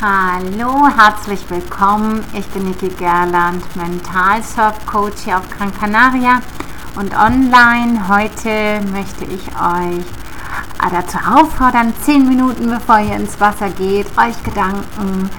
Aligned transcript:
Hallo, 0.00 0.88
herzlich 0.88 1.48
willkommen. 1.48 2.24
Ich 2.32 2.44
bin 2.48 2.64
Niki 2.64 2.88
Gerland, 2.88 3.62
Mental-Surf-Coach 3.76 5.22
hier 5.22 5.38
auf 5.38 5.48
Gran 5.56 5.72
Canaria 5.72 6.42
und 6.96 7.16
online. 7.16 8.08
Heute 8.08 8.80
möchte 8.92 9.24
ich 9.24 9.46
euch 9.50 10.04
dazu 10.90 11.16
auffordern, 11.18 11.94
10 12.02 12.28
Minuten 12.28 12.68
bevor 12.68 12.98
ihr 12.98 13.14
ins 13.14 13.38
Wasser 13.38 13.70
geht, 13.70 14.06
euch 14.18 14.42
Gedanken 14.42 15.30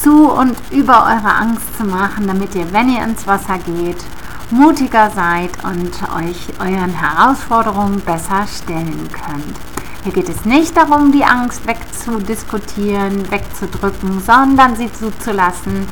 zu 0.00 0.30
und 0.30 0.56
über 0.70 1.04
eure 1.04 1.34
Angst 1.34 1.76
zu 1.76 1.84
machen, 1.84 2.26
damit 2.26 2.54
ihr, 2.54 2.72
wenn 2.72 2.88
ihr 2.88 3.04
ins 3.04 3.26
Wasser 3.26 3.58
geht, 3.58 4.02
mutiger 4.50 5.10
seid 5.10 5.50
und 5.62 5.92
euch 6.16 6.48
euren 6.58 6.94
Herausforderungen 6.94 8.00
besser 8.00 8.46
stellen 8.46 9.10
könnt. 9.12 9.73
Hier 10.04 10.12
geht 10.12 10.28
es 10.28 10.44
nicht 10.44 10.76
darum, 10.76 11.12
die 11.12 11.24
Angst 11.24 11.66
wegzudiskutieren, 11.66 13.30
wegzudrücken, 13.30 14.20
sondern 14.20 14.76
sie 14.76 14.92
zuzulassen, 14.92 15.88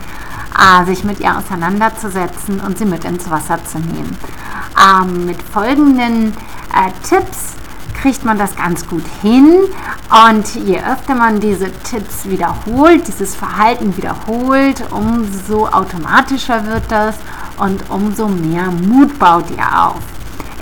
sich 0.84 1.02
mit 1.02 1.18
ihr 1.20 1.34
auseinanderzusetzen 1.34 2.60
und 2.60 2.76
sie 2.76 2.84
mit 2.84 3.06
ins 3.06 3.30
Wasser 3.30 3.64
zu 3.64 3.78
nehmen. 3.78 4.18
Mit 5.24 5.42
folgenden 5.42 6.34
äh, 6.74 6.90
Tipps 7.08 7.54
kriegt 8.02 8.22
man 8.22 8.36
das 8.36 8.54
ganz 8.54 8.86
gut 8.86 9.04
hin 9.22 9.60
und 10.28 10.54
je 10.56 10.78
öfter 10.78 11.14
man 11.14 11.40
diese 11.40 11.72
Tipps 11.72 12.26
wiederholt, 12.26 13.08
dieses 13.08 13.34
Verhalten 13.34 13.96
wiederholt, 13.96 14.84
umso 14.90 15.68
automatischer 15.68 16.66
wird 16.66 16.84
das 16.90 17.14
und 17.56 17.88
umso 17.88 18.28
mehr 18.28 18.70
Mut 18.70 19.18
baut 19.18 19.46
ihr 19.56 19.86
auf. 19.86 20.11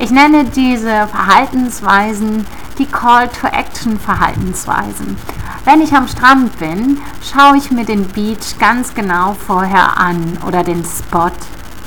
Ich 0.02 0.10
nenne 0.10 0.44
diese 0.44 1.06
Verhaltensweisen 1.08 2.46
die 2.78 2.86
Call-to-Action-Verhaltensweisen. 2.86 5.18
Wenn 5.66 5.82
ich 5.82 5.92
am 5.92 6.08
Strand 6.08 6.58
bin, 6.58 7.02
schaue 7.22 7.58
ich 7.58 7.70
mir 7.70 7.84
den 7.84 8.08
Beach 8.08 8.58
ganz 8.58 8.94
genau 8.94 9.36
vorher 9.46 9.98
an 9.98 10.38
oder 10.46 10.64
den 10.64 10.86
Spot. 10.86 11.30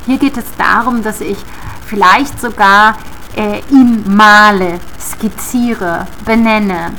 Hier 0.05 0.19
geht 0.19 0.37
es 0.37 0.45
darum, 0.59 1.01
dass 1.01 1.21
ich 1.21 1.39
vielleicht 1.87 2.39
sogar 2.39 2.99
äh, 3.35 3.61
ihn 3.71 4.03
male, 4.05 4.79
skizziere, 4.99 6.05
benenne, 6.23 6.91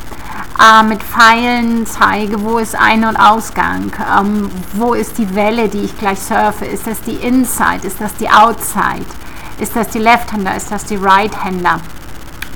äh, 0.59 0.83
mit 0.83 1.01
Pfeilen 1.01 1.87
zeige, 1.87 2.43
wo 2.43 2.59
ist 2.59 2.75
Ein- 2.75 3.05
und 3.05 3.17
Ausgang, 3.17 3.93
ähm, 4.19 4.51
wo 4.73 4.95
ist 4.95 5.17
die 5.19 5.33
Welle, 5.37 5.69
die 5.69 5.83
ich 5.83 5.97
gleich 5.97 6.19
surfe, 6.19 6.65
ist 6.65 6.89
das 6.89 7.01
die 7.03 7.15
Inside, 7.15 7.87
ist 7.87 8.01
das 8.01 8.17
die 8.17 8.29
Outside, 8.29 9.07
ist 9.59 9.77
das 9.77 9.89
die 9.89 9.99
Left-Hander, 9.99 10.57
ist 10.57 10.71
das 10.71 10.85
die 10.85 10.97
Right-Hander 10.97 11.81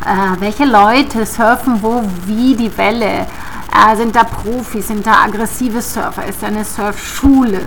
äh, 0.04 0.40
welche 0.40 0.64
Leute 0.64 1.26
surfen 1.26 1.82
wo, 1.82 2.02
wie 2.26 2.54
die 2.54 2.76
Welle. 2.76 3.26
Äh, 3.70 3.96
sind 3.96 4.16
da 4.16 4.24
Profis, 4.24 4.88
sind 4.88 5.06
da 5.06 5.24
aggressive 5.24 5.82
Surfer, 5.82 6.26
ist 6.26 6.42
da 6.42 6.46
eine 6.46 6.64
Surfschule. 6.64 7.60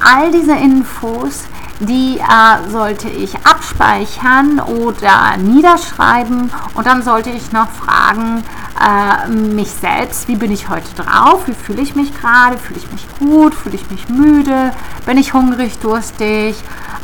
All 0.00 0.30
diese 0.30 0.54
Infos, 0.54 1.44
die 1.80 2.18
äh, 2.18 2.70
sollte 2.70 3.08
ich 3.08 3.34
abspeichern 3.46 4.60
oder 4.60 5.36
niederschreiben. 5.38 6.50
Und 6.74 6.86
dann 6.86 7.02
sollte 7.02 7.30
ich 7.30 7.52
noch 7.52 7.68
fragen, 7.70 8.42
äh, 8.80 9.28
mich 9.28 9.70
selbst, 9.70 10.28
wie 10.28 10.36
bin 10.36 10.52
ich 10.52 10.68
heute 10.68 10.94
drauf, 10.94 11.46
wie 11.46 11.54
fühle 11.54 11.82
ich 11.82 11.96
mich 11.96 12.18
gerade, 12.18 12.58
fühle 12.58 12.78
ich 12.78 12.90
mich 12.92 13.06
gut, 13.18 13.54
fühle 13.54 13.74
ich 13.76 13.90
mich 13.90 14.08
müde, 14.08 14.72
bin 15.06 15.18
ich 15.18 15.34
hungrig, 15.34 15.78
durstig, 15.80 16.54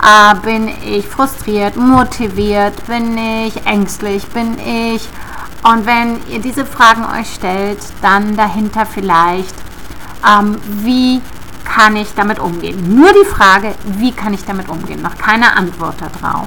äh, 0.06 0.34
bin 0.36 0.70
ich 0.84 1.06
frustriert, 1.06 1.76
motiviert, 1.76 2.86
bin 2.86 3.18
ich 3.18 3.66
ängstlich, 3.66 4.26
bin 4.28 4.56
ich. 4.58 5.08
Und 5.64 5.84
wenn 5.84 6.20
ihr 6.30 6.40
diese 6.40 6.64
Fragen 6.64 7.04
euch 7.04 7.34
stellt, 7.34 7.78
dann 8.02 8.36
dahinter 8.36 8.86
vielleicht, 8.86 9.54
ähm, 10.24 10.58
wie 10.84 11.20
kann 11.64 11.96
ich 11.96 12.14
damit 12.14 12.38
umgehen? 12.38 12.94
Nur 12.94 13.12
die 13.12 13.24
Frage, 13.24 13.74
wie 13.98 14.12
kann 14.12 14.32
ich 14.32 14.44
damit 14.44 14.68
umgehen? 14.68 15.02
Noch 15.02 15.18
keine 15.18 15.56
Antwort 15.56 15.96
darauf. 16.00 16.46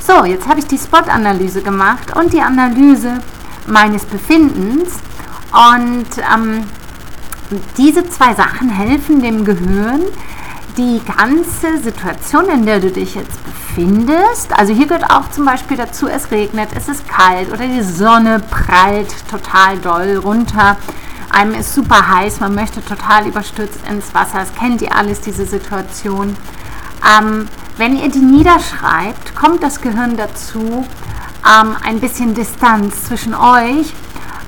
So, 0.00 0.24
jetzt 0.24 0.48
habe 0.48 0.58
ich 0.58 0.66
die 0.66 0.78
Spot-Analyse 0.78 1.62
gemacht 1.62 2.16
und 2.16 2.32
die 2.32 2.40
Analyse 2.40 3.20
meines 3.66 4.04
Befindens. 4.06 4.94
Und 5.52 6.06
ähm, 6.18 6.64
diese 7.76 8.08
zwei 8.08 8.34
Sachen 8.34 8.68
helfen 8.68 9.22
dem 9.22 9.44
Gehirn, 9.44 10.02
die 10.78 11.02
ganze 11.04 11.76
Situation, 11.82 12.48
in 12.48 12.64
der 12.64 12.78
du 12.78 12.90
dich 12.90 13.16
jetzt 13.16 13.38
befindest, 13.44 14.56
also 14.56 14.72
hier 14.72 14.86
gehört 14.86 15.10
auch 15.10 15.28
zum 15.30 15.44
Beispiel 15.44 15.76
dazu, 15.76 16.06
es 16.06 16.30
regnet, 16.30 16.70
es 16.74 16.88
ist 16.88 17.06
kalt 17.08 17.52
oder 17.52 17.66
die 17.66 17.82
Sonne 17.82 18.40
prallt 18.40 19.12
total 19.28 19.76
doll 19.78 20.16
runter, 20.18 20.76
einem 21.30 21.54
ist 21.54 21.74
super 21.74 22.08
heiß, 22.08 22.40
man 22.40 22.54
möchte 22.54 22.82
total 22.82 23.26
überstürzt 23.26 23.80
ins 23.90 24.14
Wasser, 24.14 24.38
das 24.38 24.54
kennt 24.54 24.80
ihr 24.80 24.94
alles, 24.94 25.20
diese 25.20 25.44
Situation. 25.46 26.36
Ähm, 27.18 27.48
wenn 27.76 27.96
ihr 27.96 28.08
die 28.08 28.20
niederschreibt, 28.20 29.34
kommt 29.34 29.62
das 29.62 29.80
Gehirn 29.80 30.16
dazu, 30.16 30.86
ähm, 31.44 31.76
ein 31.84 32.00
bisschen 32.00 32.34
Distanz 32.34 33.04
zwischen 33.04 33.34
euch 33.34 33.92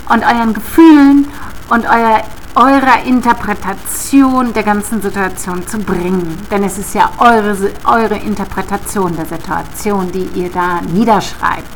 und 0.09 0.25
euren 0.25 0.55
Gefühlen 0.55 1.29
und 1.71 1.87
euer, 1.87 2.23
eurer 2.55 3.05
Interpretation 3.05 4.53
der 4.53 4.63
ganzen 4.63 5.01
Situation 5.01 5.67
zu 5.67 5.79
bringen. 5.79 6.39
Denn 6.51 6.65
es 6.65 6.79
ist 6.79 6.95
ja 6.95 7.11
eure, 7.19 7.57
eure 7.85 8.17
Interpretation 8.17 9.15
der 9.17 9.27
Situation, 9.27 10.11
die 10.11 10.29
ihr 10.35 10.51
da 10.51 10.81
niederschreibt. 10.81 11.69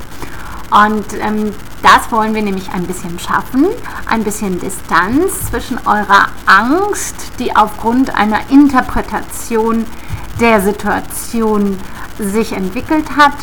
Und 0.71 1.05
ähm, 1.21 1.53
das 1.83 2.11
wollen 2.11 2.35
wir 2.35 2.43
nämlich 2.43 2.71
ein 2.73 2.87
bisschen 2.87 3.19
schaffen, 3.19 3.67
ein 4.07 4.25
bisschen 4.25 4.59
Distanz 4.59 5.51
zwischen 5.51 5.79
eurer 5.87 6.29
Angst, 6.47 7.15
die 7.39 7.55
aufgrund 7.55 8.15
einer 8.15 8.41
Interpretation 8.51 9.85
der 10.41 10.61
Situation 10.61 11.79
sich 12.19 12.53
entwickelt 12.53 13.17
hat, 13.17 13.35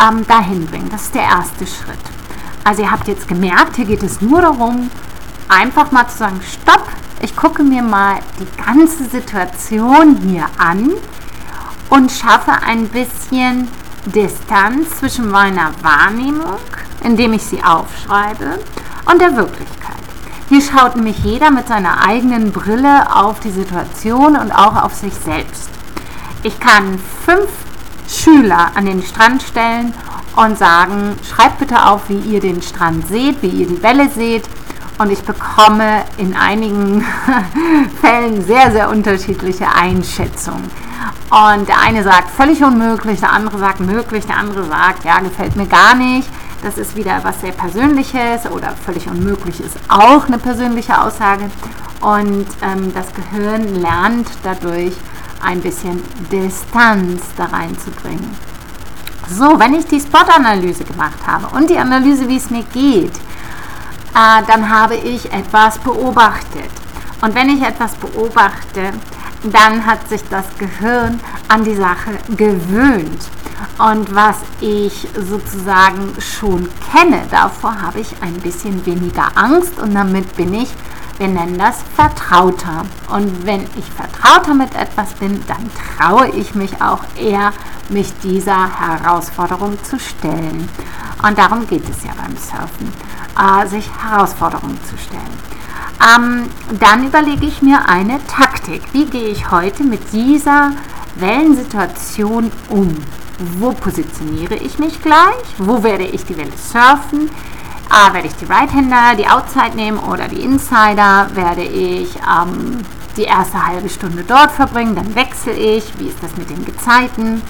ähm, 0.00 0.26
dahin 0.26 0.66
bringen. 0.66 0.88
Das 0.90 1.04
ist 1.04 1.14
der 1.14 1.22
erste 1.22 1.66
Schritt. 1.66 1.98
Also 2.62 2.82
ihr 2.82 2.90
habt 2.90 3.08
jetzt 3.08 3.26
gemerkt, 3.26 3.76
hier 3.76 3.86
geht 3.86 4.02
es 4.02 4.20
nur 4.20 4.42
darum, 4.42 4.90
einfach 5.48 5.90
mal 5.90 6.08
zu 6.08 6.18
sagen, 6.18 6.40
stopp, 6.42 6.86
ich 7.20 7.34
gucke 7.34 7.62
mir 7.62 7.82
mal 7.82 8.20
die 8.38 8.62
ganze 8.62 9.04
Situation 9.04 10.16
hier 10.28 10.46
an 10.58 10.92
und 11.90 12.12
schaffe 12.12 12.52
ein 12.52 12.88
bisschen 12.88 13.68
Distanz 14.04 14.98
zwischen 14.98 15.30
meiner 15.30 15.70
Wahrnehmung, 15.82 16.58
indem 17.02 17.32
ich 17.32 17.42
sie 17.42 17.62
aufschreibe, 17.62 18.60
und 19.10 19.20
der 19.20 19.36
Wirklichkeit. 19.36 19.96
Hier 20.48 20.62
schaut 20.62 20.96
nämlich 20.96 21.18
jeder 21.18 21.50
mit 21.50 21.68
seiner 21.68 22.06
eigenen 22.06 22.52
Brille 22.52 23.14
auf 23.14 23.40
die 23.40 23.50
Situation 23.50 24.36
und 24.36 24.50
auch 24.52 24.82
auf 24.82 24.94
sich 24.94 25.12
selbst. 25.14 25.68
Ich 26.42 26.58
kann 26.60 26.98
fünf 27.24 27.50
Schüler 28.08 28.70
an 28.74 28.86
den 28.86 29.02
Strand 29.02 29.42
stellen 29.42 29.92
und 30.36 30.56
sagen, 30.56 31.16
schreibt 31.28 31.58
bitte 31.58 31.86
auf, 31.86 32.08
wie 32.08 32.18
ihr 32.18 32.40
den 32.40 32.62
Strand 32.62 33.08
seht, 33.08 33.42
wie 33.42 33.48
ihr 33.48 33.66
die 33.66 33.82
Welle 33.82 34.08
seht. 34.08 34.44
Und 34.98 35.12
ich 35.12 35.22
bekomme 35.22 36.04
in 36.16 36.34
einigen 36.34 37.04
Fällen 38.00 38.44
sehr, 38.44 38.72
sehr 38.72 38.90
unterschiedliche 38.90 39.66
Einschätzungen. 39.72 40.70
Und 41.30 41.68
der 41.68 41.80
eine 41.80 42.02
sagt 42.02 42.30
völlig 42.30 42.62
unmöglich, 42.64 43.20
der 43.20 43.32
andere 43.32 43.58
sagt 43.58 43.80
möglich, 43.80 44.26
der 44.26 44.38
andere 44.38 44.64
sagt, 44.64 45.04
ja, 45.04 45.20
gefällt 45.20 45.56
mir 45.56 45.66
gar 45.66 45.94
nicht. 45.94 46.28
Das 46.62 46.78
ist 46.78 46.96
wieder 46.96 47.20
was 47.22 47.40
sehr 47.40 47.52
Persönliches 47.52 48.50
oder 48.50 48.74
völlig 48.84 49.08
unmöglich 49.08 49.60
ist 49.60 49.76
auch 49.88 50.26
eine 50.26 50.38
persönliche 50.38 51.00
Aussage. 51.00 51.50
Und 52.00 52.46
ähm, 52.62 52.92
das 52.94 53.06
Gehirn 53.14 53.76
lernt 53.76 54.28
dadurch, 54.42 54.94
ein 55.40 55.60
bisschen 55.60 56.02
Distanz 56.32 57.22
da 57.36 57.44
reinzubringen. 57.44 58.34
So, 59.30 59.58
wenn 59.58 59.74
ich 59.74 59.86
die 59.86 60.00
Spot-Analyse 60.00 60.84
gemacht 60.84 61.18
habe 61.26 61.54
und 61.56 61.70
die 61.70 61.78
Analyse, 61.78 62.28
wie 62.28 62.38
es 62.38 62.50
mir 62.50 62.64
geht, 62.72 63.12
äh, 64.18 64.42
dann 64.46 64.68
habe 64.68 64.96
ich 64.96 65.32
etwas 65.32 65.78
beobachtet. 65.78 66.70
Und 67.20 67.34
wenn 67.34 67.48
ich 67.48 67.62
etwas 67.62 67.94
beobachte, 67.94 68.92
dann 69.44 69.86
hat 69.86 70.08
sich 70.08 70.22
das 70.28 70.44
Gehirn 70.58 71.20
an 71.48 71.64
die 71.64 71.76
Sache 71.76 72.18
gewöhnt. 72.36 73.22
Und 73.78 74.14
was 74.14 74.36
ich 74.60 75.06
sozusagen 75.14 76.14
schon 76.18 76.68
kenne, 76.92 77.22
davor 77.30 77.80
habe 77.80 78.00
ich 78.00 78.10
ein 78.20 78.34
bisschen 78.34 78.84
weniger 78.86 79.28
Angst 79.36 79.78
und 79.78 79.94
damit 79.94 80.36
bin 80.36 80.54
ich 80.54 80.68
wir 81.18 81.28
nennen 81.28 81.58
das 81.58 81.82
vertrauter. 81.94 82.84
Und 83.12 83.44
wenn 83.44 83.62
ich 83.76 83.84
vertrauter 83.90 84.54
mit 84.54 84.74
etwas 84.74 85.12
bin, 85.14 85.44
dann 85.46 85.70
traue 85.98 86.28
ich 86.28 86.54
mich 86.54 86.80
auch 86.80 87.02
eher, 87.20 87.52
mich 87.88 88.12
dieser 88.22 88.68
Herausforderung 88.78 89.82
zu 89.82 89.98
stellen. 89.98 90.68
Und 91.26 91.36
darum 91.38 91.66
geht 91.66 91.88
es 91.88 92.04
ja 92.04 92.12
beim 92.16 92.36
Surfen, 92.36 92.92
äh, 93.36 93.66
sich 93.66 93.90
Herausforderungen 94.00 94.78
zu 94.84 94.96
stellen. 94.96 95.48
Ähm, 96.00 96.48
dann 96.78 97.06
überlege 97.06 97.46
ich 97.46 97.60
mir 97.60 97.88
eine 97.88 98.24
Taktik. 98.26 98.82
Wie 98.92 99.06
gehe 99.06 99.28
ich 99.28 99.50
heute 99.50 99.82
mit 99.82 100.12
dieser 100.12 100.72
Wellensituation 101.16 102.52
um? 102.68 102.94
Wo 103.58 103.72
positioniere 103.72 104.54
ich 104.54 104.78
mich 104.78 105.02
gleich? 105.02 105.44
Wo 105.58 105.82
werde 105.82 106.04
ich 106.04 106.24
die 106.24 106.36
Welle 106.36 106.52
surfen? 106.56 107.30
Ah, 107.90 108.12
werde 108.12 108.28
ich 108.28 108.36
die 108.36 108.44
Right-Hander, 108.44 109.14
die 109.16 109.26
Outside 109.26 109.74
nehmen 109.74 109.98
oder 109.98 110.28
die 110.28 110.42
Insider? 110.42 111.28
Werde 111.34 111.62
ich 111.62 112.14
ähm, 112.16 112.84
die 113.16 113.24
erste 113.24 113.66
halbe 113.66 113.88
Stunde 113.88 114.24
dort 114.24 114.52
verbringen, 114.52 114.94
dann 114.94 115.14
wechsle 115.14 115.52
ich, 115.52 115.98
wie 115.98 116.08
ist 116.08 116.22
das 116.22 116.36
mit 116.36 116.50
den 116.50 116.64
Gezeiten. 116.64 117.42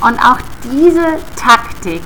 Und 0.00 0.18
auch 0.20 0.38
diese 0.62 1.18
Taktik, 1.36 2.02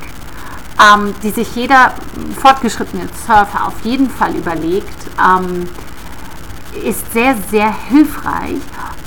ähm, 0.80 1.14
die 1.22 1.30
sich 1.30 1.54
jeder 1.54 1.92
fortgeschrittene 2.40 3.08
Surfer 3.26 3.66
auf 3.66 3.80
jeden 3.82 4.08
Fall 4.08 4.34
überlegt, 4.34 4.96
ähm, 5.20 5.68
ist 6.84 7.12
sehr, 7.12 7.36
sehr 7.50 7.74
hilfreich, 7.88 8.60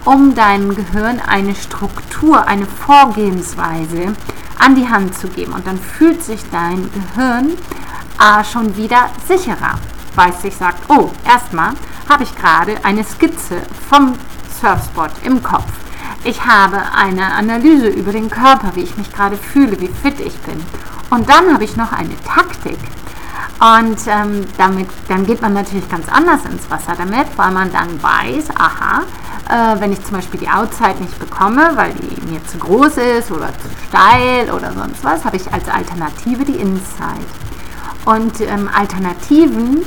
um 0.04 0.36
deinem 0.36 0.75
Gehirn 0.75 1.19
eine 1.25 1.56
Struktur, 1.56 2.48
eine 2.48 2.68
Vorgehensweise 2.68 4.13
an 4.60 4.75
die 4.75 4.88
Hand 4.88 5.18
zu 5.18 5.28
geben. 5.30 5.54
Und 5.54 5.66
dann 5.66 5.80
fühlt 5.80 6.24
sich 6.24 6.42
dein 6.51 6.89
Gehirn 6.92 7.54
äh, 8.19 8.44
schon 8.44 8.75
wieder 8.75 9.09
sicherer, 9.27 9.79
es 10.29 10.41
sich 10.41 10.56
sagt, 10.56 10.89
oh, 10.89 11.12
erstmal 11.25 11.73
habe 12.09 12.23
ich 12.23 12.35
gerade 12.35 12.77
eine 12.83 13.03
Skizze 13.03 13.62
vom 13.89 14.13
Surfspot 14.62 15.12
im 15.23 15.44
Kopf. 15.44 15.67
Ich 16.23 16.45
habe 16.45 16.77
eine 16.95 17.33
Analyse 17.33 17.88
über 17.88 18.12
den 18.12 18.29
Körper, 18.29 18.71
wie 18.75 18.81
ich 18.81 18.97
mich 18.97 19.12
gerade 19.13 19.38
fühle, 19.38 19.79
wie 19.79 19.88
fit 19.88 20.19
ich 20.19 20.38
bin. 20.39 20.59
Und 21.09 21.29
dann 21.29 21.53
habe 21.53 21.63
ich 21.63 21.75
noch 21.75 21.91
eine 21.91 22.15
Taktik. 22.23 22.79
Und 23.59 23.97
ähm, 24.07 24.45
damit, 24.57 24.89
dann 25.07 25.25
geht 25.25 25.41
man 25.41 25.53
natürlich 25.53 25.89
ganz 25.89 26.09
anders 26.09 26.44
ins 26.45 26.69
Wasser 26.69 26.94
damit, 26.97 27.27
weil 27.38 27.51
man 27.51 27.71
dann 27.71 28.01
weiß, 28.01 28.50
aha, 28.57 29.03
äh, 29.50 29.79
wenn 29.79 29.94
ich 29.94 30.03
zum 30.03 30.18
Beispiel 30.18 30.39
die 30.39 30.50
Outside 30.50 30.95
nicht 31.00 31.18
bekomme, 31.19 31.71
weil 31.75 31.94
die 31.94 32.21
mir 32.29 32.44
zu 32.45 32.57
groß 32.57 32.97
ist 32.97 33.31
oder 33.31 33.50
zu 33.59 33.69
steil 33.88 34.51
oder 34.51 34.73
sonst 34.73 35.03
was, 35.03 35.23
habe 35.23 35.38
ich 35.38 35.53
als 35.53 35.69
Alternative 35.69 36.44
die 36.44 36.56
Inside. 36.56 37.25
Und 38.06 38.40
ähm, 38.42 38.69
Alternativen 38.74 39.84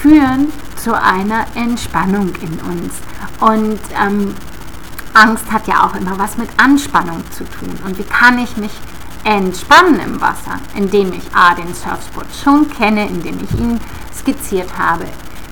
führen 0.00 0.52
zu 0.76 0.94
einer 0.94 1.46
Entspannung 1.54 2.32
in 2.40 2.58
uns. 2.60 2.94
Und 3.40 3.80
ähm, 4.00 4.34
Angst 5.14 5.50
hat 5.52 5.66
ja 5.66 5.84
auch 5.84 5.94
immer 5.94 6.18
was 6.18 6.36
mit 6.38 6.48
Anspannung 6.56 7.22
zu 7.32 7.44
tun. 7.44 7.76
Und 7.84 7.98
wie 7.98 8.04
kann 8.04 8.38
ich 8.38 8.56
mich 8.56 8.72
entspannen 9.24 10.00
im 10.00 10.20
Wasser, 10.20 10.58
indem 10.74 11.12
ich 11.12 11.34
A, 11.34 11.54
den 11.54 11.74
Surfspot 11.74 12.26
schon 12.42 12.68
kenne, 12.70 13.06
indem 13.06 13.38
ich 13.42 13.58
ihn 13.58 13.80
skizziert 14.16 14.76
habe, 14.78 15.06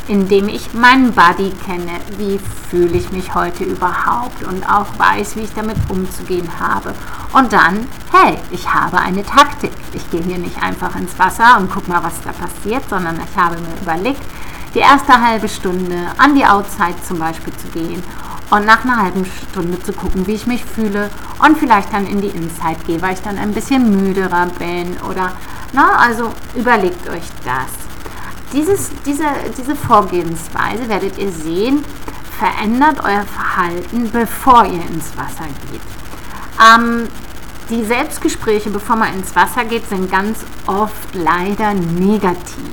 indem 0.09 0.49
ich 0.49 0.75
meinen 0.75 1.13
Body 1.13 1.53
kenne, 1.65 2.01
wie 2.17 2.41
fühle 2.71 2.97
ich 2.97 3.11
mich 3.13 3.35
heute 3.35 3.65
überhaupt 3.65 4.43
und 4.45 4.69
auch 4.69 4.87
weiß, 4.99 5.37
wie 5.37 5.41
ich 5.41 5.55
damit 5.55 5.77
umzugehen 5.89 6.49
habe. 6.59 6.95
Und 7.33 7.53
dann, 7.53 7.87
hey, 8.13 8.39
ich 8.51 8.73
habe 8.73 8.99
eine 8.99 9.25
Taktik. 9.25 9.73
Ich 9.93 10.11
gehe 10.11 10.23
hier 10.23 10.39
nicht 10.39 10.63
einfach 10.63 10.95
ins 10.97 11.19
Wasser 11.19 11.59
und 11.59 11.71
gucke 11.71 11.91
mal, 11.91 12.03
was 12.03 12.21
da 12.23 12.33
passiert, 12.33 12.83
sondern 12.89 13.17
ich 13.17 13.41
habe 13.41 13.57
mir 13.61 13.81
überlegt, 13.81 14.23
die 14.75 14.81
erste 14.81 15.21
halbe 15.21 15.49
Stunde 15.49 15.97
an 16.19 16.35
die 16.35 16.45
Outside 16.45 16.95
zum 17.07 17.19
Beispiel 17.19 17.53
zu 17.57 17.69
gehen 17.69 18.03
und 18.51 18.67
nach 18.67 18.85
einer 18.85 19.03
halben 19.03 19.25
Stunde 19.25 19.83
zu 19.83 19.93
gucken, 19.93 20.27
wie 20.27 20.35
ich 20.35 20.47
mich 20.47 20.65
fühle 20.65 21.11
und 21.45 21.59
vielleicht 21.59 21.93
dann 21.93 22.07
in 22.07 22.21
die 22.21 22.29
Inside 22.29 22.85
gehe, 22.87 23.01
weil 23.01 23.15
ich 23.15 23.23
dann 23.23 23.39
ein 23.39 23.53
bisschen 23.53 24.05
müderer 24.05 24.47
bin 24.59 24.97
oder, 25.09 25.33
na, 25.73 25.97
also 25.97 26.33
überlegt 26.55 27.09
euch 27.09 27.25
das. 27.45 27.90
Dieses, 28.53 28.91
diese, 29.07 29.25
diese 29.57 29.77
Vorgehensweise 29.77 30.89
werdet 30.89 31.19
ihr 31.19 31.31
sehen, 31.31 31.85
verändert 32.39 32.99
euer 33.05 33.23
Verhalten, 33.23 34.11
bevor 34.11 34.65
ihr 34.65 34.83
ins 34.89 35.17
Wasser 35.17 35.47
geht. 35.71 35.81
Ähm, 36.61 37.09
die 37.69 37.85
Selbstgespräche, 37.85 38.71
bevor 38.71 38.97
man 38.97 39.15
ins 39.15 39.37
Wasser 39.37 39.65
geht, 39.65 39.89
sind 39.89 40.11
ganz 40.11 40.39
oft 40.67 41.15
leider 41.15 41.75
negativ. 41.75 42.73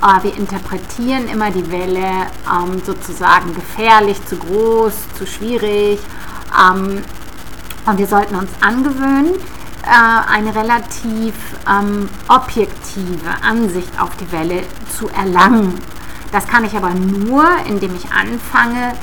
Aber 0.00 0.24
wir 0.24 0.36
interpretieren 0.36 1.28
immer 1.28 1.50
die 1.50 1.70
Welle 1.70 2.26
ähm, 2.50 2.82
sozusagen 2.84 3.54
gefährlich, 3.54 4.24
zu 4.26 4.36
groß, 4.36 4.92
zu 5.16 5.26
schwierig. 5.26 6.00
Ähm, 6.58 7.02
und 7.86 7.98
wir 7.98 8.06
sollten 8.06 8.34
uns 8.34 8.50
angewöhnen, 8.60 9.34
äh, 9.86 10.30
eine 10.32 10.54
relativ 10.54 11.34
ähm, 11.68 12.08
objektive 12.28 13.30
Ansicht 13.42 14.00
auf 14.00 14.10
die 14.16 14.30
Welle 14.32 14.62
zu 14.98 15.08
erlangen. 15.08 15.78
Das 16.32 16.46
kann 16.46 16.64
ich 16.64 16.76
aber 16.76 16.90
nur, 16.90 17.44
indem 17.68 17.94
ich 17.94 18.10
anfange 18.10 18.94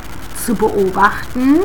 zu 0.45 0.55
beobachten 0.55 1.61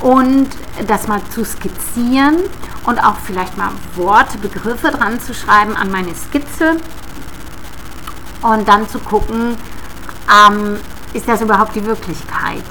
und 0.00 0.48
das 0.86 1.08
mal 1.08 1.20
zu 1.30 1.44
skizzieren 1.44 2.36
und 2.84 2.98
auch 2.98 3.16
vielleicht 3.24 3.56
mal 3.56 3.70
Worte, 3.96 4.38
Begriffe 4.38 4.90
dran 4.90 5.20
zu 5.20 5.34
schreiben 5.34 5.74
an 5.74 5.90
meine 5.90 6.14
Skizze 6.14 6.76
und 8.42 8.68
dann 8.68 8.88
zu 8.88 8.98
gucken, 8.98 9.56
ähm, 10.28 10.76
ist 11.12 11.26
das 11.26 11.40
überhaupt 11.40 11.74
die 11.74 11.84
Wirklichkeit? 11.84 12.62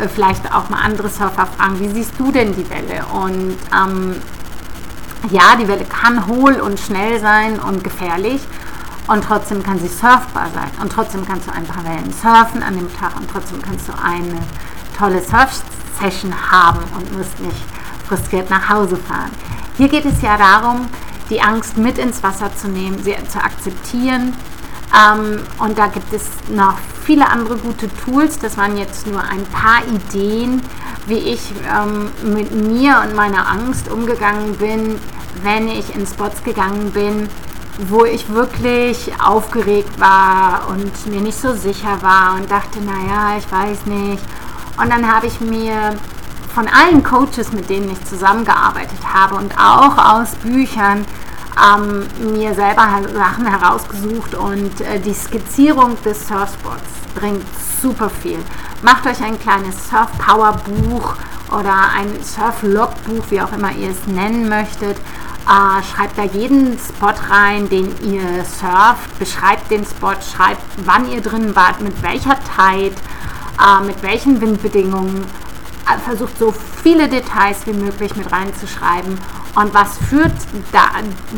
Äh, 0.00 0.08
vielleicht 0.08 0.52
auch 0.52 0.68
mal 0.68 0.80
andere 0.82 1.08
Surfer 1.08 1.46
fragen, 1.46 1.78
wie 1.80 1.88
siehst 1.88 2.12
du 2.18 2.30
denn 2.32 2.54
die 2.54 2.68
Welle? 2.68 3.04
Und 3.06 3.56
ähm, 3.72 4.16
ja, 5.30 5.56
die 5.60 5.68
Welle 5.68 5.84
kann 5.84 6.26
hohl 6.26 6.54
und 6.60 6.80
schnell 6.80 7.20
sein 7.20 7.58
und 7.60 7.84
gefährlich 7.84 8.40
und 9.06 9.24
trotzdem 9.24 9.62
kann 9.62 9.78
sie 9.78 9.88
surfbar 9.88 10.48
sein 10.54 10.70
und 10.80 10.92
trotzdem 10.92 11.26
kannst 11.26 11.46
du 11.46 11.52
ein 11.52 11.64
paar 11.64 11.84
Wellen 11.84 12.12
surfen 12.12 12.62
an 12.62 12.76
dem 12.76 12.92
Tag 12.96 13.16
und 13.16 13.28
trotzdem 13.30 13.60
kannst 13.60 13.88
du 13.88 13.92
eine 13.92 14.38
tolle 14.96 15.20
Surf-Session 15.20 16.32
haben 16.50 16.80
und 16.96 17.16
musst 17.16 17.38
nicht 17.40 17.64
frustriert 18.08 18.50
nach 18.50 18.68
Hause 18.68 18.96
fahren. 18.96 19.30
Hier 19.76 19.88
geht 19.88 20.04
es 20.04 20.22
ja 20.22 20.36
darum, 20.36 20.86
die 21.28 21.40
Angst 21.40 21.76
mit 21.76 21.98
ins 21.98 22.22
Wasser 22.22 22.54
zu 22.54 22.68
nehmen, 22.68 23.02
sie 23.02 23.14
zu 23.28 23.38
akzeptieren 23.38 24.34
ähm, 24.92 25.42
und 25.58 25.78
da 25.78 25.86
gibt 25.86 26.12
es 26.12 26.24
noch 26.48 26.76
viele 27.04 27.28
andere 27.28 27.56
gute 27.56 27.88
Tools. 27.88 28.38
Das 28.38 28.56
waren 28.56 28.76
jetzt 28.76 29.06
nur 29.06 29.22
ein 29.22 29.44
paar 29.46 29.82
Ideen, 29.86 30.62
wie 31.10 31.18
ich 31.18 31.52
ähm, 31.68 32.10
mit 32.22 32.52
mir 32.52 33.02
und 33.04 33.14
meiner 33.14 33.48
Angst 33.48 33.90
umgegangen 33.90 34.56
bin, 34.56 34.98
wenn 35.42 35.68
ich 35.68 35.94
in 35.94 36.06
Spots 36.06 36.42
gegangen 36.44 36.92
bin, 36.92 37.28
wo 37.88 38.04
ich 38.04 38.28
wirklich 38.28 39.12
aufgeregt 39.22 39.98
war 39.98 40.68
und 40.68 41.06
mir 41.06 41.20
nicht 41.20 41.38
so 41.38 41.54
sicher 41.54 42.00
war 42.00 42.36
und 42.36 42.50
dachte, 42.50 42.78
naja, 42.80 43.36
ich 43.38 43.50
weiß 43.50 43.86
nicht. 43.86 44.22
Und 44.80 44.90
dann 44.90 45.12
habe 45.12 45.26
ich 45.26 45.40
mir 45.40 45.96
von 46.54 46.68
allen 46.68 47.02
Coaches, 47.02 47.52
mit 47.52 47.68
denen 47.68 47.90
ich 47.90 48.04
zusammengearbeitet 48.04 48.98
habe 49.12 49.34
und 49.36 49.52
auch 49.58 49.98
aus 49.98 50.30
Büchern, 50.36 51.04
ähm, 51.60 52.06
mir 52.34 52.54
selber 52.54 52.88
Sachen 53.14 53.46
herausgesucht 53.46 54.34
und 54.34 54.80
äh, 54.80 54.98
die 55.00 55.14
Skizzierung 55.14 55.96
des 56.02 56.26
Surfspots 56.26 56.82
bringt 57.14 57.44
super 57.82 58.10
viel. 58.10 58.38
Macht 58.82 59.06
euch 59.06 59.22
ein 59.22 59.38
kleines 59.38 59.88
Surf-Power-Buch 59.88 61.14
oder 61.52 61.90
ein 61.96 62.22
Surf-Logbuch, 62.22 63.24
wie 63.30 63.40
auch 63.40 63.52
immer 63.52 63.72
ihr 63.72 63.90
es 63.90 64.06
nennen 64.06 64.48
möchtet. 64.48 64.96
Äh, 64.96 65.82
schreibt 65.82 66.16
da 66.16 66.24
jeden 66.24 66.78
Spot 66.78 67.12
rein, 67.28 67.68
den 67.68 67.94
ihr 68.04 68.44
surft, 68.44 69.18
beschreibt 69.18 69.70
den 69.70 69.84
Spot, 69.84 70.12
schreibt, 70.12 70.62
wann 70.84 71.10
ihr 71.10 71.20
drin 71.20 71.56
wart, 71.56 71.80
mit 71.80 72.02
welcher 72.02 72.36
Tide, 72.56 72.94
äh, 73.58 73.84
mit 73.84 74.02
welchen 74.02 74.40
Windbedingungen. 74.40 75.24
Äh, 75.86 75.98
versucht 75.98 76.38
so 76.38 76.54
viele 76.82 77.08
Details 77.08 77.66
wie 77.66 77.72
möglich 77.72 78.14
mit 78.16 78.30
reinzuschreiben 78.30 79.18
und 79.54 79.74
was 79.74 79.98
führt 80.08 80.32
da, 80.72 80.90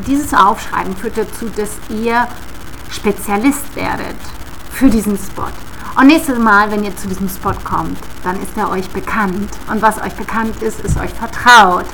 dieses 0.06 0.34
Aufschreiben 0.34 0.96
führt 0.96 1.16
dazu, 1.16 1.50
dass 1.56 1.70
ihr 1.88 2.28
Spezialist 2.90 3.74
werdet 3.74 4.16
für 4.70 4.90
diesen 4.90 5.16
Spot. 5.16 5.48
Und 5.98 6.06
nächstes 6.06 6.38
Mal, 6.38 6.70
wenn 6.70 6.84
ihr 6.84 6.96
zu 6.96 7.08
diesem 7.08 7.28
Spot 7.28 7.54
kommt, 7.64 7.98
dann 8.24 8.40
ist 8.42 8.56
er 8.56 8.70
euch 8.70 8.88
bekannt. 8.90 9.50
Und 9.70 9.82
was 9.82 10.00
euch 10.02 10.14
bekannt 10.14 10.62
ist, 10.62 10.80
ist 10.80 10.98
euch 10.98 11.12
vertraut. 11.12 11.84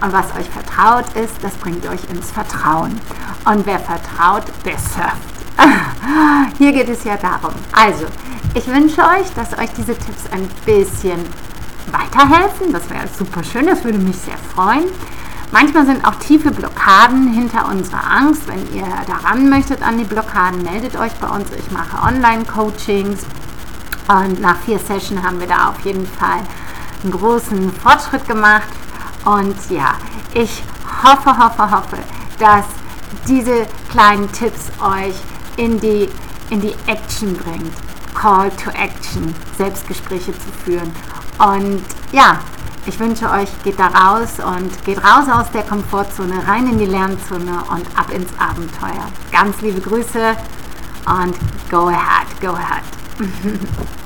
Und 0.00 0.12
was 0.12 0.26
euch 0.36 0.48
vertraut 0.50 1.04
ist, 1.14 1.34
das 1.42 1.54
bringt 1.54 1.86
euch 1.86 2.00
ins 2.10 2.30
Vertrauen. 2.30 3.00
Und 3.44 3.64
wer 3.66 3.78
vertraut, 3.78 4.44
der 4.64 4.78
surft. 4.78 5.34
Hier 6.58 6.72
geht 6.72 6.88
es 6.88 7.04
ja 7.04 7.16
darum. 7.16 7.54
Also, 7.72 8.06
ich 8.54 8.66
wünsche 8.66 9.02
euch, 9.02 9.32
dass 9.36 9.56
euch 9.56 9.70
diese 9.76 9.96
Tipps 9.96 10.24
ein 10.32 10.48
bisschen 10.66 11.20
weiterhelfen. 11.92 12.72
Das 12.72 12.88
wäre 12.90 13.06
super 13.16 13.44
schön, 13.44 13.66
das 13.66 13.84
würde 13.84 13.98
mich 13.98 14.16
sehr 14.16 14.38
freuen. 14.54 14.84
Manchmal 15.54 15.86
sind 15.86 16.04
auch 16.04 16.16
tiefe 16.16 16.50
Blockaden 16.50 17.32
hinter 17.32 17.68
unserer 17.68 18.10
Angst. 18.10 18.42
Wenn 18.48 18.74
ihr 18.74 18.88
daran 19.06 19.48
möchtet 19.48 19.82
an 19.82 19.96
die 19.96 20.02
Blockaden, 20.04 20.64
meldet 20.64 20.96
euch 20.96 21.12
bei 21.20 21.28
uns. 21.28 21.46
Ich 21.56 21.70
mache 21.70 22.02
Online-Coachings 22.04 23.20
und 24.08 24.40
nach 24.40 24.56
vier 24.66 24.80
Sessions 24.80 25.22
haben 25.22 25.38
wir 25.38 25.46
da 25.46 25.68
auf 25.68 25.78
jeden 25.84 26.08
Fall 26.08 26.40
einen 27.04 27.12
großen 27.12 27.72
Fortschritt 27.74 28.26
gemacht. 28.26 28.66
Und 29.24 29.54
ja, 29.70 29.94
ich 30.34 30.64
hoffe, 31.04 31.38
hoffe, 31.38 31.70
hoffe, 31.70 31.98
dass 32.40 32.64
diese 33.28 33.68
kleinen 33.92 34.32
Tipps 34.32 34.72
euch 34.82 35.14
in 35.56 35.78
die, 35.78 36.08
in 36.50 36.62
die 36.62 36.74
Action 36.88 37.32
bringt. 37.32 37.72
Call 38.12 38.50
to 38.50 38.70
Action, 38.70 39.32
Selbstgespräche 39.56 40.32
zu 40.32 40.48
führen. 40.64 40.90
Und 41.38 41.84
ja, 42.10 42.40
ich 42.86 42.98
wünsche 42.98 43.30
euch, 43.30 43.48
geht 43.62 43.78
da 43.78 43.86
raus 43.88 44.32
und 44.38 44.84
geht 44.84 44.98
raus 44.98 45.28
aus 45.30 45.50
der 45.52 45.62
Komfortzone, 45.62 46.46
rein 46.46 46.68
in 46.68 46.78
die 46.78 46.86
Lernzone 46.86 47.62
und 47.70 47.86
ab 47.98 48.10
ins 48.12 48.30
Abenteuer. 48.38 49.06
Ganz 49.32 49.60
liebe 49.60 49.80
Grüße 49.80 50.36
und 51.06 51.34
go 51.70 51.88
ahead, 51.88 52.40
go 52.40 52.48
ahead. 52.48 52.84